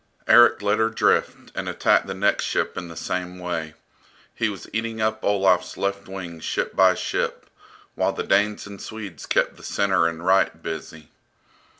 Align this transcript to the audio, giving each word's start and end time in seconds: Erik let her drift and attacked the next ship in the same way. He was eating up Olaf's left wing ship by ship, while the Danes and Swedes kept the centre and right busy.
Erik 0.27 0.63
let 0.63 0.79
her 0.79 0.89
drift 0.89 1.51
and 1.53 1.69
attacked 1.69 2.07
the 2.07 2.15
next 2.15 2.45
ship 2.45 2.75
in 2.75 2.87
the 2.87 2.95
same 2.95 3.37
way. 3.37 3.75
He 4.33 4.49
was 4.49 4.67
eating 4.73 4.99
up 4.99 5.23
Olaf's 5.23 5.77
left 5.77 6.07
wing 6.07 6.39
ship 6.39 6.75
by 6.75 6.95
ship, 6.95 7.47
while 7.93 8.11
the 8.11 8.23
Danes 8.23 8.65
and 8.65 8.81
Swedes 8.81 9.27
kept 9.27 9.57
the 9.57 9.63
centre 9.63 10.07
and 10.07 10.25
right 10.25 10.63
busy. 10.63 11.11